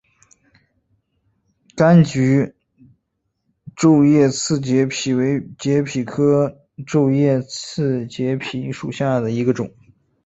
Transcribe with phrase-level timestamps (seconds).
[1.77, 2.55] 柑桔
[3.75, 9.71] 皱叶刺节蜱为节蜱科皱叶刺节蜱属下的一个种。